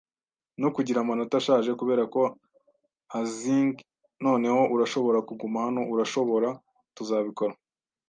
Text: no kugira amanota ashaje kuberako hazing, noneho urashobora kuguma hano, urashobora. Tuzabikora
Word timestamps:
no 0.61 0.69
kugira 0.75 0.97
amanota 1.01 1.33
ashaje 1.41 1.71
kuberako 1.79 2.21
hazing, 3.13 3.73
noneho 4.25 4.61
urashobora 4.75 5.19
kuguma 5.27 5.57
hano, 5.65 5.81
urashobora. 5.93 6.49
Tuzabikora 6.97 7.53